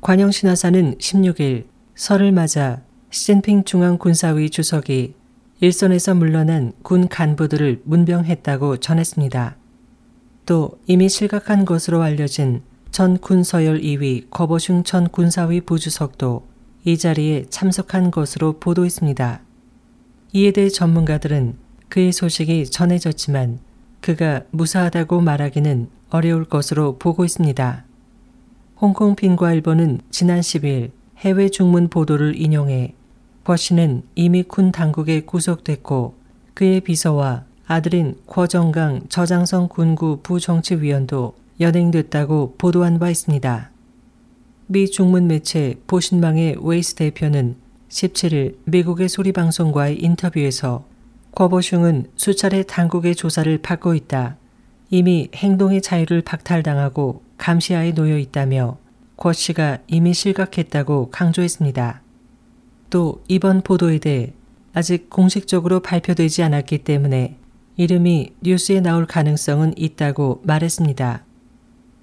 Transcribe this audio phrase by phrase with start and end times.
[0.00, 5.14] 관영신화사는 16일 설을 맞아 시진핑 중앙군사위 주석이
[5.60, 9.56] 일선에서 물러난 군 간부들을 문병했다고 전했습니다.
[10.46, 16.48] 또 이미 실각한 것으로 알려진 전 군서열 2위 거보슝 전 군사위 부주석도
[16.84, 19.42] 이 자리에 참석한 것으로 보도했습니다.
[20.32, 21.56] 이에 대해 전문가들은
[21.90, 23.58] 그의 소식이 전해졌지만
[24.00, 27.89] 그가 무사하다고 말하기는 어려울 것으로 보고 있습니다.
[28.80, 32.94] 홍콩 빈과일보는 지난 10일 해외 중문 보도를 인용해
[33.44, 36.14] 권 씨는 이미 군 당국에 구속됐고
[36.54, 43.70] 그의 비서와 아들인 궈정강 저장성 군구 부정치위원도 연행됐다고 보도한 바 있습니다.
[44.68, 47.56] 미 중문 매체 보신망의 웨이스 대표는
[47.90, 50.86] 17일 미국의 소리방송과의 인터뷰에서
[51.32, 54.39] 궈보슝은 수차례 당국의 조사를 받고 있다.
[54.90, 58.76] 이미 행동의 자유를 박탈당하고 감시하에 놓여 있다며
[59.16, 62.02] 권 씨가 이미 실각했다고 강조했습니다.
[62.90, 64.32] 또 이번 보도에 대해
[64.72, 67.36] 아직 공식적으로 발표되지 않았기 때문에
[67.76, 71.24] 이름이 뉴스에 나올 가능성은 있다고 말했습니다.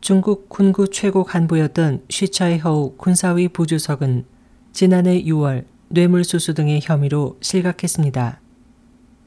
[0.00, 4.24] 중국 군구 최고 간부였던 쉬차이허우 군사위 부주석은
[4.72, 8.40] 지난해 6월 뇌물수수 등의 혐의로 실각했습니다.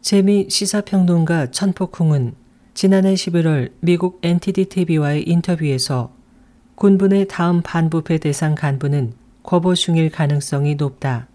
[0.00, 2.43] 재미 시사평론가 천폭쿵은
[2.74, 6.12] 지난해 11월 미국 NTD TV와의 인터뷰에서
[6.74, 9.12] 군분의 다음 반부패 대상 간부는
[9.44, 11.28] 거보슝일 가능성이 높다.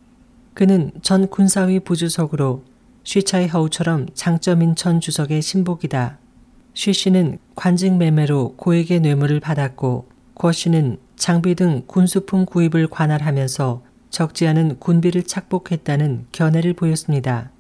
[0.53, 2.65] 그는 전 군사위 부주석으로
[3.05, 6.17] 쉬차이 허우처럼 장점인 전 주석의 신복이다.
[6.73, 14.45] 쉬 씨는 관직 매매로 고액의 뇌물을 받았고 권 씨는 장비 등 군수품 구입을 관할하면서 적지
[14.45, 17.51] 않은 군비를 착복했다는 견해를 보였습니다.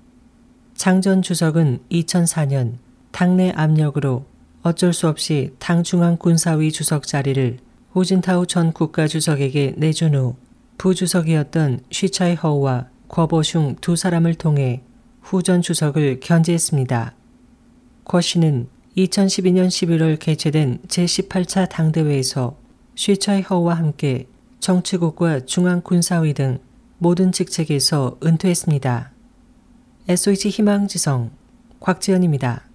[0.75, 2.73] 장 전 주석은 2004년
[3.11, 4.25] 당내 압력으로
[4.61, 7.57] 어쩔 수 없이 당 중앙군사위 주석 자리를
[7.91, 10.35] 후진타오 전 국가주석에게 내준 후
[10.77, 14.83] 부주석이었던 쉬차이 허우와 궈보슝 두 사람을 통해
[15.21, 17.13] 후 전 주석을 견제했습니다.
[18.03, 18.67] 궈 씨는
[18.97, 22.57] 2012년 11월 개최된 제18차 당대회에서
[22.95, 24.27] 쉬차이 허우와 함께
[24.59, 26.59] 정치국과 중앙군사위 등
[26.97, 29.11] 모든 직책에서 은퇴했습니다.
[30.07, 31.31] SOH 희망지성
[31.79, 32.68] 곽지연입니다.